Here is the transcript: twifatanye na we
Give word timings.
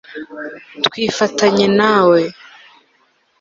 twifatanye 0.85 1.65
na 1.79 1.91
we 2.09 2.21